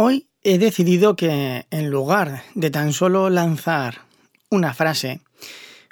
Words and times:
Hoy 0.00 0.28
he 0.44 0.58
decidido 0.58 1.16
que 1.16 1.66
en 1.72 1.90
lugar 1.90 2.44
de 2.54 2.70
tan 2.70 2.92
solo 2.92 3.30
lanzar 3.30 4.02
una 4.48 4.72
frase, 4.72 5.22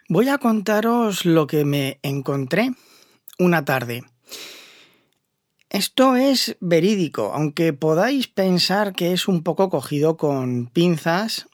voy 0.08 0.28
a 0.28 0.38
contaros 0.38 1.24
lo 1.24 1.48
que 1.48 1.64
me 1.64 1.98
encontré 2.04 2.70
una 3.36 3.64
tarde. 3.64 4.04
Esto 5.70 6.14
es 6.14 6.56
verídico, 6.60 7.32
aunque 7.34 7.72
podáis 7.72 8.28
pensar 8.28 8.92
que 8.92 9.12
es 9.12 9.26
un 9.26 9.42
poco 9.42 9.70
cogido 9.70 10.16
con 10.16 10.68
pinzas, 10.68 11.48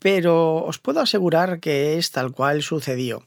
pero 0.00 0.64
os 0.64 0.80
puedo 0.80 0.98
asegurar 0.98 1.60
que 1.60 1.96
es 1.96 2.10
tal 2.10 2.32
cual 2.32 2.64
sucedió. 2.64 3.22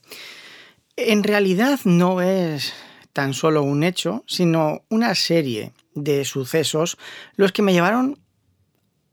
En 0.96 1.22
realidad 1.24 1.80
no 1.84 2.20
es 2.20 2.74
tan 3.14 3.32
solo 3.32 3.62
un 3.62 3.82
hecho, 3.82 4.24
sino 4.26 4.82
una 4.90 5.14
serie 5.14 5.72
de 5.94 6.26
sucesos 6.26 6.98
los 7.36 7.52
que 7.52 7.62
me 7.62 7.72
llevaron 7.72 8.25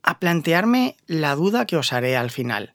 a 0.04 0.20
plantearme 0.20 0.96
la 1.08 1.36
duda 1.36 1.66
que 1.66 1.78
os 1.78 1.94
haré 1.94 2.16
al 2.16 2.30
final. 2.30 2.74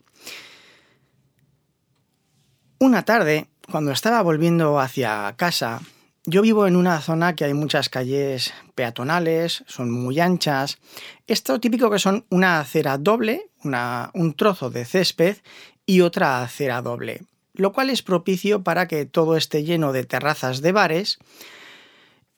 Una 2.80 3.04
tarde, 3.04 3.48
cuando 3.70 3.92
estaba 3.92 4.22
volviendo 4.22 4.80
hacia 4.80 5.34
casa, 5.36 5.80
yo 6.24 6.42
vivo 6.42 6.66
en 6.66 6.76
una 6.76 7.00
zona 7.00 7.34
que 7.34 7.44
hay 7.44 7.54
muchas 7.54 7.88
calles 7.88 8.52
peatonales, 8.74 9.64
son 9.66 9.90
muy 9.90 10.20
anchas. 10.20 10.78
Esto 11.26 11.58
típico 11.58 11.90
que 11.90 11.98
son 11.98 12.26
una 12.28 12.60
acera 12.60 12.98
doble, 12.98 13.50
un 13.62 14.34
trozo 14.34 14.70
de 14.70 14.84
césped 14.84 15.38
y 15.86 16.02
otra 16.02 16.42
acera 16.42 16.82
doble, 16.82 17.22
lo 17.54 17.72
cual 17.72 17.90
es 17.90 18.02
propicio 18.02 18.62
para 18.62 18.88
que 18.88 19.06
todo 19.06 19.36
esté 19.36 19.64
lleno 19.64 19.92
de 19.92 20.04
terrazas 20.04 20.60
de 20.60 20.72
bares 20.72 21.18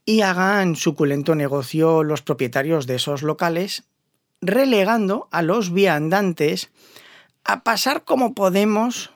y 0.05 0.23
hagan 0.23 0.77
suculento 0.77 1.35
negocio 1.35 2.05
los 2.05 2.23
propietarios 2.23 2.87
de 2.87 2.95
esos 2.95 3.23
locales 3.23 3.85
relegando 4.41 5.29
a 5.31 5.43
los 5.43 5.73
viandantes 5.73 6.71
a 7.45 7.63
pasar 7.63 8.05
como 8.05 8.35
podemos 8.35 9.11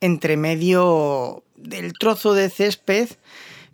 entre 0.00 0.36
medio 0.36 1.44
del 1.56 1.92
trozo 1.94 2.34
de 2.34 2.50
césped 2.50 3.10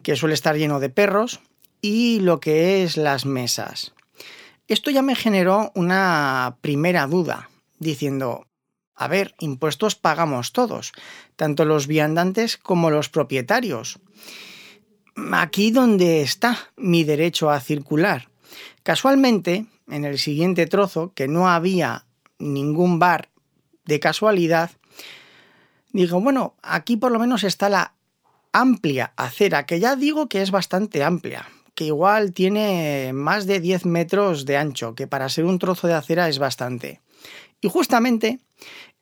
que 0.02 0.16
suele 0.16 0.34
estar 0.34 0.56
lleno 0.56 0.80
de 0.80 0.90
perros 0.90 1.40
y 1.80 2.20
lo 2.20 2.40
que 2.40 2.82
es 2.82 2.96
las 2.96 3.26
mesas. 3.26 3.92
Esto 4.68 4.90
ya 4.90 5.02
me 5.02 5.16
generó 5.16 5.72
una 5.74 6.56
primera 6.60 7.06
duda, 7.06 7.50
diciendo, 7.78 8.46
a 8.94 9.08
ver, 9.08 9.34
impuestos 9.40 9.96
pagamos 9.96 10.52
todos, 10.52 10.92
tanto 11.36 11.64
los 11.64 11.86
viandantes 11.86 12.56
como 12.56 12.90
los 12.90 13.08
propietarios. 13.08 13.98
Aquí 15.32 15.70
donde 15.70 16.22
está 16.22 16.70
mi 16.76 17.02
derecho 17.04 17.50
a 17.50 17.60
circular. 17.60 18.28
Casualmente, 18.82 19.66
en 19.90 20.04
el 20.04 20.18
siguiente 20.18 20.66
trozo, 20.66 21.12
que 21.14 21.28
no 21.28 21.48
había 21.48 22.06
ningún 22.38 22.98
bar 22.98 23.28
de 23.84 24.00
casualidad, 24.00 24.70
digo, 25.92 26.20
bueno, 26.20 26.54
aquí 26.62 26.96
por 26.96 27.12
lo 27.12 27.18
menos 27.18 27.44
está 27.44 27.68
la 27.68 27.94
amplia 28.52 29.12
acera, 29.16 29.66
que 29.66 29.80
ya 29.80 29.96
digo 29.96 30.28
que 30.28 30.42
es 30.42 30.50
bastante 30.50 31.04
amplia, 31.04 31.46
que 31.74 31.84
igual 31.84 32.32
tiene 32.32 33.12
más 33.12 33.46
de 33.46 33.60
10 33.60 33.86
metros 33.86 34.44
de 34.44 34.56
ancho, 34.56 34.94
que 34.94 35.06
para 35.06 35.28
ser 35.28 35.44
un 35.44 35.58
trozo 35.58 35.86
de 35.86 35.94
acera 35.94 36.28
es 36.28 36.38
bastante. 36.38 37.00
Y 37.60 37.68
justamente 37.68 38.40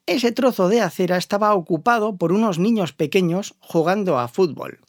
ese 0.06 0.32
trozo 0.32 0.68
de 0.68 0.80
acera 0.80 1.16
estaba 1.16 1.54
ocupado 1.54 2.16
por 2.16 2.32
unos 2.32 2.58
niños 2.58 2.92
pequeños 2.92 3.54
jugando 3.60 4.18
a 4.18 4.28
fútbol. 4.28 4.80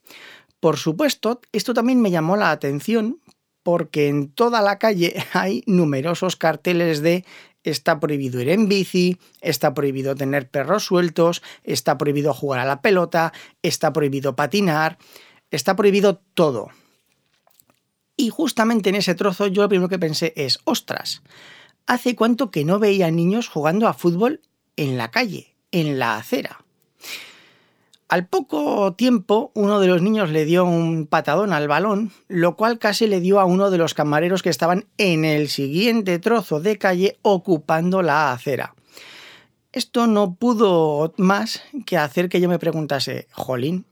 Por 0.60 0.78
supuesto, 0.78 1.42
esto 1.52 1.74
también 1.74 2.02
me 2.02 2.12
llamó 2.12 2.36
la 2.36 2.52
atención 2.52 3.20
porque 3.64 4.08
en 4.08 4.30
toda 4.30 4.62
la 4.62 4.80
calle 4.80 5.16
hay 5.34 5.64
numerosos 5.66 6.36
carteles 6.36 7.02
de 7.02 7.26
está 7.64 8.00
prohibido 8.00 8.42
ir 8.42 8.50
en 8.50 8.68
bici, 8.68 9.18
está 9.42 9.74
prohibido 9.74 10.16
tener 10.16 10.50
perros 10.50 10.86
sueltos, 10.86 11.42
está 11.64 11.98
prohibido 11.98 12.34
jugar 12.34 12.60
a 12.60 12.66
la 12.66 12.82
pelota, 12.82 13.34
está 13.62 13.92
prohibido 13.92 14.36
patinar, 14.36 14.98
está 15.52 15.76
prohibido 15.76 16.22
todo. 16.34 16.70
Y 18.16 18.30
justamente 18.30 18.90
en 18.90 18.96
ese 18.96 19.16
trozo 19.16 19.48
yo 19.48 19.62
lo 19.62 19.70
primero 19.70 19.90
que 19.90 20.00
pensé 20.00 20.34
es, 20.36 20.60
ostras, 20.66 21.22
¿hace 21.86 22.16
cuánto 22.16 22.52
que 22.52 22.66
no 22.66 22.80
veía 22.80 23.12
niños 23.12 23.48
jugando 23.48 23.88
a 23.88 23.94
fútbol 23.94 24.42
en 24.76 24.98
la 24.98 25.12
calle, 25.12 25.56
en 25.72 26.00
la 26.00 26.18
acera? 26.18 26.64
Al 28.10 28.26
poco 28.26 28.96
tiempo, 28.96 29.52
uno 29.54 29.80
de 29.80 29.86
los 29.86 30.02
niños 30.02 30.32
le 30.32 30.44
dio 30.44 30.66
un 30.66 31.06
patadón 31.06 31.54
al 31.54 31.68
balón, 31.68 32.12
lo 32.28 32.56
cual 32.56 32.80
casi 32.80 33.06
le 33.06 33.20
dio 33.20 33.40
a 33.40 33.46
uno 33.46 33.70
de 33.70 33.78
los 33.78 33.94
camareros 33.94 34.42
que 34.42 34.50
estaban 34.50 34.88
en 34.98 35.26
el 35.26 35.48
siguiente 35.48 36.18
trozo 36.18 36.60
de 36.60 36.80
calle 36.80 37.20
ocupando 37.22 38.02
la 38.02 38.32
acera. 38.32 38.74
Esto 39.72 40.08
no 40.08 40.34
pudo 40.34 41.14
más 41.18 41.62
que 41.86 41.98
hacer 41.98 42.30
que 42.30 42.42
yo 42.42 42.50
me 42.50 42.58
preguntase, 42.58 43.28
jolín, 43.32 43.86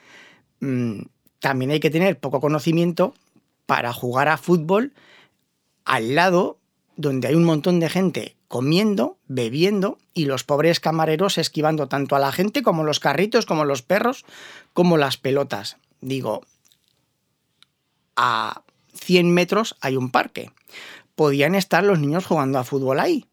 mm, 0.60 1.02
también 1.38 1.70
hay 1.70 1.80
que 1.80 1.90
tener 1.90 2.18
poco 2.18 2.40
conocimiento 2.40 3.12
para 3.66 3.92
jugar 3.92 4.28
a 4.28 4.38
fútbol 4.38 4.94
al 5.84 6.14
lado 6.14 6.56
donde 6.96 7.28
hay 7.28 7.34
un 7.34 7.44
montón 7.44 7.80
de 7.80 7.90
gente 7.90 8.37
comiendo, 8.48 9.18
bebiendo 9.26 9.98
y 10.14 10.24
los 10.24 10.42
pobres 10.42 10.80
camareros 10.80 11.38
esquivando 11.38 11.88
tanto 11.88 12.16
a 12.16 12.18
la 12.18 12.32
gente 12.32 12.62
como 12.62 12.82
los 12.82 12.98
carritos, 12.98 13.46
como 13.46 13.64
los 13.64 13.82
perros, 13.82 14.24
como 14.72 14.96
las 14.96 15.18
pelotas. 15.18 15.76
Digo, 16.00 16.42
a 18.16 18.62
100 18.94 19.32
metros 19.32 19.76
hay 19.80 19.96
un 19.96 20.10
parque. 20.10 20.50
Podían 21.14 21.54
estar 21.54 21.84
los 21.84 21.98
niños 21.98 22.26
jugando 22.26 22.58
a 22.58 22.64
fútbol 22.64 23.00
ahí. 23.00 23.26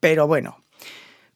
Pero 0.00 0.26
bueno, 0.26 0.62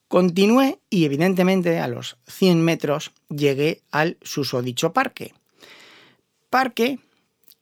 continué 0.08 0.78
y 0.90 1.06
evidentemente 1.06 1.78
a 1.78 1.88
los 1.88 2.18
100 2.26 2.62
metros 2.62 3.12
llegué 3.28 3.82
al 3.90 4.18
susodicho 4.22 4.92
parque. 4.92 5.34
Parque 6.50 6.98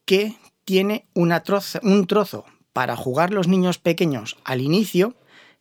que 0.05 0.37
tiene 0.65 1.07
una 1.15 1.43
un 1.83 2.07
trozo 2.07 2.45
para 2.73 2.97
jugar 2.97 3.33
los 3.33 3.49
niños 3.49 3.79
pequeños 3.79 4.37
al 4.45 4.61
inicio, 4.61 5.15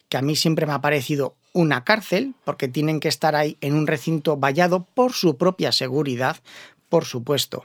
que 0.09 0.17
a 0.17 0.21
mí 0.21 0.35
siempre 0.35 0.65
me 0.65 0.73
ha 0.73 0.81
parecido 0.81 1.35
una 1.53 1.83
cárcel, 1.83 2.35
porque 2.45 2.67
tienen 2.67 2.99
que 2.99 3.07
estar 3.07 3.35
ahí 3.35 3.57
en 3.61 3.75
un 3.75 3.87
recinto 3.87 4.37
vallado 4.37 4.85
por 4.93 5.13
su 5.13 5.37
propia 5.37 5.71
seguridad, 5.71 6.37
por 6.89 7.05
supuesto. 7.05 7.63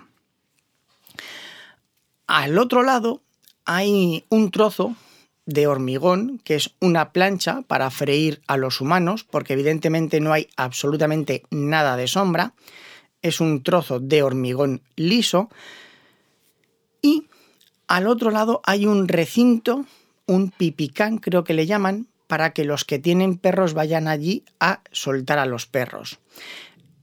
Al 2.26 2.58
otro 2.58 2.82
lado 2.82 3.22
hay 3.64 4.24
un 4.28 4.50
trozo 4.50 4.96
de 5.46 5.68
hormigón, 5.68 6.40
que 6.42 6.56
es 6.56 6.74
una 6.80 7.12
plancha 7.12 7.62
para 7.62 7.90
freír 7.90 8.42
a 8.48 8.56
los 8.56 8.80
humanos, 8.80 9.24
porque 9.24 9.52
evidentemente 9.52 10.20
no 10.20 10.32
hay 10.32 10.48
absolutamente 10.56 11.44
nada 11.50 11.96
de 11.96 12.08
sombra. 12.08 12.54
Es 13.22 13.40
un 13.40 13.62
trozo 13.62 14.00
de 14.00 14.22
hormigón 14.24 14.82
liso. 14.96 15.48
Y 17.00 17.28
al 17.88 18.06
otro 18.06 18.30
lado 18.30 18.60
hay 18.64 18.86
un 18.86 19.08
recinto, 19.08 19.84
un 20.26 20.50
pipicán 20.50 21.18
creo 21.18 21.44
que 21.44 21.54
le 21.54 21.66
llaman, 21.66 22.08
para 22.26 22.50
que 22.50 22.64
los 22.64 22.84
que 22.84 22.98
tienen 22.98 23.38
perros 23.38 23.74
vayan 23.74 24.08
allí 24.08 24.44
a 24.58 24.80
soltar 24.90 25.38
a 25.38 25.46
los 25.46 25.66
perros. 25.66 26.18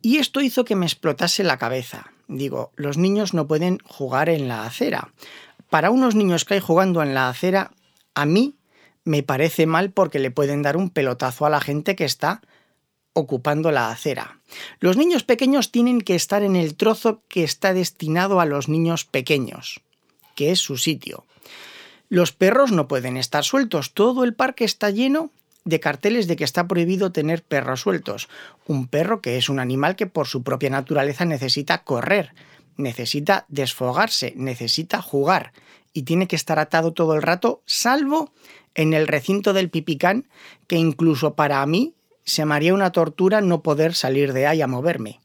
Y 0.02 0.18
esto 0.18 0.42
hizo 0.42 0.66
que 0.66 0.76
me 0.76 0.86
explotase 0.86 1.44
la 1.44 1.58
cabeza. 1.58 2.12
Digo, 2.28 2.72
los 2.76 2.98
niños 2.98 3.34
no 3.34 3.48
pueden 3.48 3.80
jugar 3.86 4.28
en 4.28 4.50
la 4.50 4.66
acera. 4.66 5.14
Para 5.70 5.92
unos 5.92 6.16
niños 6.16 6.44
que 6.44 6.56
hay 6.56 6.60
jugando 6.60 7.02
en 7.02 7.14
la 7.14 7.30
acera, 7.30 7.72
a 8.14 8.26
mí 8.26 8.56
me 9.06 9.24
parece 9.24 9.66
mal 9.66 9.92
porque 9.92 10.20
le 10.20 10.32
pueden 10.32 10.62
dar 10.62 10.76
un 10.76 10.90
pelotazo 10.90 11.46
a 11.46 11.50
la 11.50 11.62
gente 11.62 11.96
que 11.96 12.06
está 12.06 12.42
ocupando 13.14 13.72
la 13.72 13.90
acera. 13.90 14.40
Los 14.80 14.98
niños 14.98 15.24
pequeños 15.24 15.72
tienen 15.72 16.02
que 16.02 16.16
estar 16.16 16.44
en 16.44 16.56
el 16.56 16.76
trozo 16.76 17.22
que 17.30 17.44
está 17.44 17.74
destinado 17.74 18.42
a 18.42 18.46
los 18.46 18.68
niños 18.68 19.06
pequeños 19.06 19.83
que 20.36 20.52
es 20.52 20.60
su 20.60 20.78
sitio. 20.78 21.26
Los 22.10 22.32
perros 22.32 22.72
no 22.72 22.88
pueden 22.88 23.18
estar 23.18 23.44
sueltos, 23.44 23.94
todo 23.94 24.24
el 24.24 24.34
parque 24.34 24.66
está 24.66 24.90
lleno 24.90 25.32
de 25.66 25.80
carteles 25.80 26.28
de 26.28 26.36
que 26.36 26.44
está 26.44 26.68
prohibido 26.68 27.12
tener 27.12 27.44
perros 27.44 27.82
sueltos. 27.82 28.30
Un 28.68 28.88
perro 28.88 29.22
que 29.22 29.38
es 29.38 29.50
un 29.50 29.60
animal 29.60 29.96
que 29.96 30.08
por 30.08 30.28
su 30.28 30.44
propia 30.44 30.70
naturaleza 30.70 31.26
necesita 31.26 31.84
correr, 31.84 32.34
necesita 32.78 33.46
desfogarse, 33.48 34.34
necesita 34.36 35.02
jugar 35.02 35.54
y 35.94 36.04
tiene 36.04 36.28
que 36.28 36.36
estar 36.36 36.60
atado 36.60 36.92
todo 36.92 37.14
el 37.14 37.22
rato, 37.22 37.62
salvo 37.66 38.32
en 38.76 38.94
el 38.94 39.08
recinto 39.08 39.54
del 39.54 39.70
pipicán, 39.70 40.28
que 40.68 40.76
incluso 40.76 41.36
para 41.36 41.66
mí 41.66 41.94
se 42.26 42.46
me 42.46 42.56
haría 42.56 42.74
una 42.74 42.92
tortura 42.92 43.42
no 43.42 43.62
poder 43.62 43.94
salir 43.94 44.34
de 44.34 44.48
ahí 44.48 44.62
a 44.62 44.68
moverme. 44.68 45.20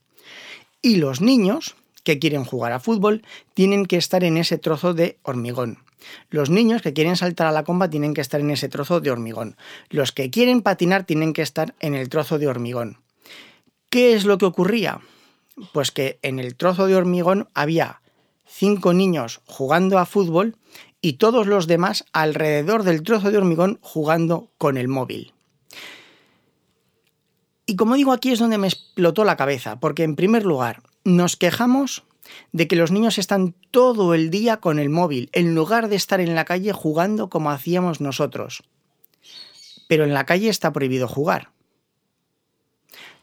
Y 0.83 0.97
los 0.97 1.21
niños, 1.21 1.75
que 2.09 2.19
quieren 2.19 2.47
jugar 2.47 2.73
a 2.73 2.81
fútbol 2.81 3.23
tienen 3.53 3.85
que 3.85 3.99
estar 3.99 4.25
en 4.25 4.39
ese 4.39 4.57
trozo 4.57 4.95
de 4.95 5.19
hormigón. 5.25 5.77
Los 6.31 6.49
niños 6.49 6.81
que 6.81 6.95
quieren 6.95 7.17
saltar 7.17 7.47
a 7.47 7.53
la 7.53 7.65
comba 7.65 7.91
tienen 7.91 8.15
que 8.15 8.23
estar 8.23 8.41
en 8.41 8.51
ese 8.51 8.71
trozo 8.71 9.01
de 9.01 9.11
hormigón. 9.11 9.59
Los 9.91 10.13
que 10.13 10.31
quieren 10.31 10.63
patinar 10.63 11.05
tienen 11.05 11.35
que 11.35 11.43
estar 11.43 11.75
en 11.81 11.95
el 11.95 12.09
trozo 12.09 12.39
de 12.39 12.49
hormigón. 12.49 12.97
¿Qué 13.91 14.15
es 14.15 14.25
lo 14.25 14.39
que 14.39 14.47
ocurría? 14.47 15.03
Pues 15.75 15.91
que 15.91 16.19
en 16.23 16.39
el 16.39 16.57
trozo 16.57 16.87
de 16.87 16.97
hormigón 16.97 17.51
había 17.53 18.01
cinco 18.47 18.95
niños 18.95 19.43
jugando 19.45 19.99
a 19.99 20.07
fútbol 20.07 20.57
y 21.03 21.15
todos 21.15 21.47
los 21.47 21.67
demás 21.67 22.07
alrededor 22.15 22.85
del 22.85 23.03
trozo 23.03 23.31
de 23.31 23.37
hormigón 23.37 23.81
jugando 23.83 24.49
con 24.57 24.79
el 24.79 24.89
móvil. 24.89 25.35
Y 27.67 27.77
como 27.77 27.97
digo, 27.97 28.13
aquí 28.13 28.33
es 28.33 28.39
donde 28.39 28.57
me 28.57 28.69
explotó 28.69 29.25
la 29.25 29.37
cabeza, 29.37 29.79
porque 29.79 30.05
en 30.05 30.17
primer 30.17 30.47
lugar, 30.47 30.83
nos 31.17 31.37
quejamos 31.37 32.05
de 32.53 32.69
que 32.69 32.77
los 32.77 32.91
niños 32.91 33.19
están 33.19 33.55
todo 33.71 34.15
el 34.15 34.31
día 34.31 34.59
con 34.59 34.79
el 34.79 34.91
móvil, 34.91 35.31
en 35.33 35.55
lugar 35.55 35.89
de 35.89 35.97
estar 35.97 36.21
en 36.21 36.35
la 36.35 36.45
calle 36.45 36.73
jugando 36.73 37.31
como 37.31 37.51
hacíamos 37.51 38.01
nosotros. 38.01 38.63
Pero 39.89 40.05
en 40.05 40.15
la 40.15 40.27
calle 40.27 40.49
está 40.49 40.73
prohibido 40.73 41.09
jugar. 41.09 41.51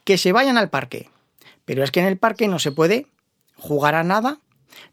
Que 0.04 0.18
se 0.18 0.32
vayan 0.32 0.58
al 0.58 0.70
parque. 0.70 1.08
Pero 1.64 1.84
es 1.84 1.90
que 1.90 2.00
en 2.00 2.06
el 2.06 2.18
parque 2.18 2.48
no 2.48 2.58
se 2.58 2.72
puede 2.72 3.06
jugar 3.56 3.94
a 3.94 4.04
nada 4.04 4.40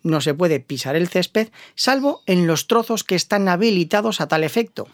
no 0.01 0.21
se 0.21 0.33
puede 0.33 0.59
pisar 0.59 0.95
el 0.95 1.07
césped 1.07 1.49
salvo 1.75 2.21
en 2.25 2.47
los 2.47 2.67
trozos 2.67 3.03
que 3.03 3.15
están 3.15 3.47
habilitados 3.47 4.21
a 4.21 4.27
tal 4.27 4.43
efecto. 4.43 4.87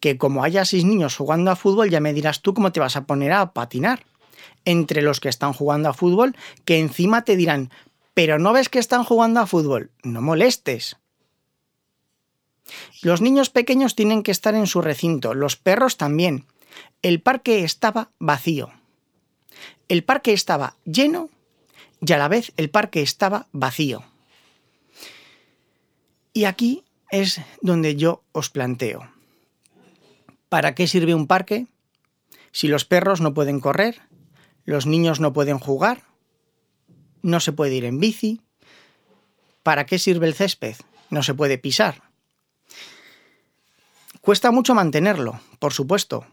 Que 0.00 0.18
como 0.18 0.44
haya 0.44 0.64
seis 0.64 0.84
niños 0.84 1.16
jugando 1.16 1.50
a 1.50 1.56
fútbol 1.56 1.90
ya 1.90 2.00
me 2.00 2.12
dirás 2.12 2.42
tú 2.42 2.54
cómo 2.54 2.72
te 2.72 2.80
vas 2.80 2.96
a 2.96 3.06
poner 3.06 3.32
a 3.32 3.52
patinar. 3.52 4.04
Entre 4.64 5.02
los 5.02 5.20
que 5.20 5.28
están 5.28 5.52
jugando 5.52 5.88
a 5.88 5.94
fútbol, 5.94 6.36
que 6.64 6.78
encima 6.78 7.24
te 7.24 7.36
dirán, 7.36 7.70
pero 8.14 8.38
no 8.38 8.52
ves 8.52 8.68
que 8.68 8.78
están 8.78 9.04
jugando 9.04 9.40
a 9.40 9.46
fútbol, 9.46 9.90
no 10.02 10.22
molestes. 10.22 10.96
Los 13.02 13.20
niños 13.20 13.50
pequeños 13.50 13.94
tienen 13.94 14.22
que 14.22 14.30
estar 14.30 14.54
en 14.54 14.66
su 14.66 14.80
recinto, 14.80 15.34
los 15.34 15.56
perros 15.56 15.96
también. 15.96 16.46
El 17.02 17.20
parque 17.20 17.64
estaba 17.64 18.10
vacío. 18.18 18.70
El 19.88 20.04
parque 20.04 20.32
estaba 20.32 20.76
lleno 20.84 21.28
y 22.00 22.12
a 22.12 22.18
la 22.18 22.28
vez 22.28 22.52
el 22.56 22.70
parque 22.70 23.02
estaba 23.02 23.46
vacío. 23.52 24.04
Y 26.32 26.44
aquí 26.44 26.84
es 27.10 27.40
donde 27.60 27.96
yo 27.96 28.22
os 28.32 28.48
planteo. 28.48 29.10
¿Para 30.48 30.74
qué 30.74 30.86
sirve 30.86 31.14
un 31.14 31.26
parque 31.26 31.66
si 32.52 32.68
los 32.68 32.84
perros 32.84 33.20
no 33.20 33.34
pueden 33.34 33.60
correr, 33.60 34.02
los 34.64 34.86
niños 34.86 35.20
no 35.20 35.32
pueden 35.32 35.58
jugar, 35.58 36.02
no 37.22 37.40
se 37.40 37.52
puede 37.52 37.74
ir 37.74 37.84
en 37.84 38.00
bici? 38.00 38.40
¿Para 39.62 39.86
qué 39.86 39.98
sirve 39.98 40.26
el 40.26 40.34
césped? 40.34 40.76
No 41.10 41.22
se 41.22 41.34
puede 41.34 41.58
pisar. 41.58 42.02
Cuesta 44.20 44.50
mucho 44.50 44.74
mantenerlo, 44.74 45.40
por 45.58 45.72
supuesto. 45.72 46.26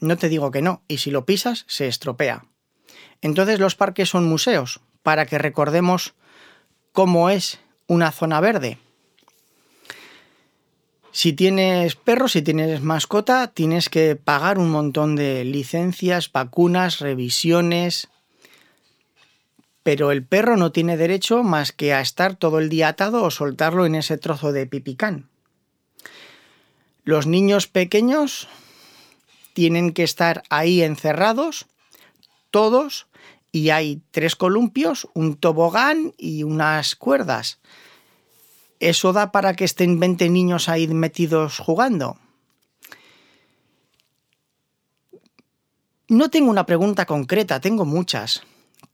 No 0.00 0.16
te 0.16 0.28
digo 0.28 0.50
que 0.50 0.62
no, 0.62 0.82
y 0.88 0.98
si 0.98 1.10
lo 1.10 1.24
pisas, 1.24 1.64
se 1.68 1.86
estropea. 1.86 2.44
Entonces 3.20 3.60
los 3.60 3.76
parques 3.76 4.08
son 4.08 4.28
museos, 4.28 4.80
para 5.02 5.26
que 5.26 5.38
recordemos 5.38 6.14
cómo 6.92 7.30
es 7.30 7.60
una 7.86 8.10
zona 8.10 8.40
verde. 8.40 8.78
Si 11.16 11.32
tienes 11.32 11.96
perro, 11.96 12.28
si 12.28 12.42
tienes 12.42 12.82
mascota, 12.82 13.46
tienes 13.46 13.88
que 13.88 14.16
pagar 14.16 14.58
un 14.58 14.68
montón 14.68 15.16
de 15.16 15.46
licencias, 15.46 16.30
vacunas, 16.30 16.98
revisiones. 16.98 18.08
Pero 19.82 20.10
el 20.10 20.26
perro 20.26 20.58
no 20.58 20.72
tiene 20.72 20.98
derecho 20.98 21.42
más 21.42 21.72
que 21.72 21.94
a 21.94 22.02
estar 22.02 22.36
todo 22.36 22.58
el 22.58 22.68
día 22.68 22.88
atado 22.88 23.22
o 23.22 23.30
soltarlo 23.30 23.86
en 23.86 23.94
ese 23.94 24.18
trozo 24.18 24.52
de 24.52 24.66
pipicán. 24.66 25.30
Los 27.02 27.26
niños 27.26 27.66
pequeños 27.66 28.46
tienen 29.54 29.94
que 29.94 30.02
estar 30.02 30.42
ahí 30.50 30.82
encerrados, 30.82 31.64
todos, 32.50 33.06
y 33.52 33.70
hay 33.70 34.02
tres 34.10 34.36
columpios, 34.36 35.08
un 35.14 35.34
tobogán 35.36 36.12
y 36.18 36.42
unas 36.42 36.94
cuerdas. 36.94 37.58
¿Eso 38.80 39.12
da 39.12 39.32
para 39.32 39.54
que 39.54 39.64
estén 39.64 39.98
20 39.98 40.28
niños 40.28 40.68
ahí 40.68 40.86
metidos 40.88 41.58
jugando? 41.58 42.18
No 46.08 46.30
tengo 46.30 46.50
una 46.50 46.66
pregunta 46.66 47.06
concreta, 47.06 47.60
tengo 47.60 47.84
muchas. 47.84 48.42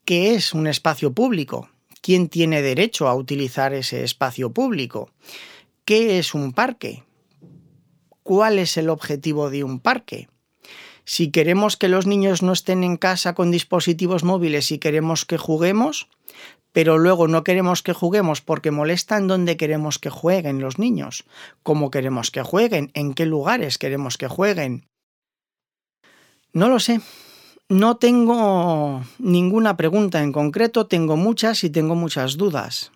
¿Qué 0.04 0.34
es 0.34 0.54
un 0.54 0.66
espacio 0.66 1.12
público? 1.12 1.68
¿Quién 2.00 2.28
tiene 2.28 2.62
derecho 2.62 3.06
a 3.06 3.14
utilizar 3.14 3.74
ese 3.74 4.02
espacio 4.02 4.50
público? 4.50 5.10
¿Qué 5.84 6.18
es 6.18 6.34
un 6.34 6.52
parque? 6.52 7.04
¿Cuál 8.22 8.58
es 8.58 8.76
el 8.76 8.88
objetivo 8.88 9.50
de 9.50 9.62
un 9.62 9.78
parque? 9.78 10.28
Si 11.04 11.30
queremos 11.30 11.76
que 11.76 11.88
los 11.88 12.06
niños 12.06 12.42
no 12.42 12.52
estén 12.52 12.84
en 12.84 12.96
casa 12.96 13.34
con 13.34 13.50
dispositivos 13.50 14.22
móviles 14.22 14.70
y 14.70 14.78
queremos 14.78 15.24
que 15.24 15.36
juguemos, 15.36 16.08
pero 16.72 16.98
luego 16.98 17.28
no 17.28 17.44
queremos 17.44 17.82
que 17.82 17.92
juguemos 17.92 18.40
porque 18.40 18.70
molestan 18.70 19.28
donde 19.28 19.56
queremos 19.56 19.98
que 19.98 20.10
jueguen 20.10 20.60
los 20.60 20.78
niños, 20.78 21.24
cómo 21.62 21.90
queremos 21.90 22.30
que 22.30 22.42
jueguen, 22.42 22.90
en 22.94 23.14
qué 23.14 23.26
lugares 23.26 23.78
queremos 23.78 24.16
que 24.16 24.28
jueguen. 24.28 24.86
No 26.52 26.68
lo 26.68 26.80
sé. 26.80 27.00
No 27.68 27.96
tengo 27.96 29.02
ninguna 29.18 29.78
pregunta 29.78 30.22
en 30.22 30.32
concreto, 30.32 30.86
tengo 30.86 31.16
muchas 31.16 31.64
y 31.64 31.70
tengo 31.70 31.94
muchas 31.94 32.36
dudas. 32.36 32.92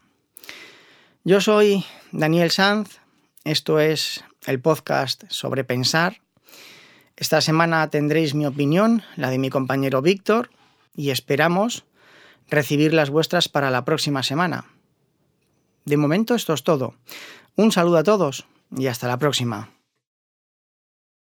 Yo 1.24 1.40
soy 1.40 1.84
Daniel 2.12 2.50
Sanz, 2.50 2.98
esto 3.44 3.80
es 3.80 4.22
el 4.46 4.60
podcast 4.60 5.24
sobre 5.28 5.64
pensar. 5.64 6.20
Esta 7.16 7.40
semana 7.40 7.88
tendréis 7.88 8.34
mi 8.34 8.44
opinión, 8.44 9.02
la 9.16 9.30
de 9.30 9.38
mi 9.38 9.48
compañero 9.48 10.02
Víctor, 10.02 10.50
y 10.94 11.10
esperamos 11.10 11.84
recibir 12.48 12.94
las 12.94 13.10
vuestras 13.10 13.48
para 13.48 13.70
la 13.70 13.84
próxima 13.84 14.22
semana. 14.22 14.66
De 15.84 15.96
momento 15.96 16.34
esto 16.34 16.52
es 16.52 16.62
todo. 16.62 16.94
Un 17.54 17.72
saludo 17.72 17.98
a 17.98 18.04
todos 18.04 18.46
y 18.76 18.88
hasta 18.88 19.08
la 19.08 19.18
próxima. 19.18 19.70